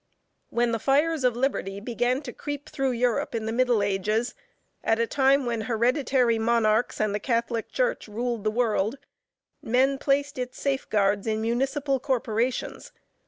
When 0.49 0.71
the 0.71 0.79
fires 0.79 1.23
of 1.23 1.35
liberty 1.35 1.79
began 1.79 2.23
to 2.23 2.33
creep 2.33 2.67
through 2.67 2.89
Europe 2.93 3.35
in 3.35 3.45
the 3.45 3.51
middle 3.51 3.83
ages, 3.83 4.33
at 4.83 4.97
a 4.97 5.05
time 5.05 5.45
when 5.45 5.61
hereditary 5.61 6.39
monarchs 6.39 6.99
and 6.99 7.13
the 7.13 7.19
catholic 7.19 7.71
church 7.71 8.07
ruled 8.07 8.43
the 8.43 8.49
world, 8.49 8.97
men 9.61 9.99
placed 9.99 10.39
its 10.39 10.59
safeguards 10.59 11.27
in 11.27 11.39
municipal 11.39 11.99
corporations. 11.99 12.91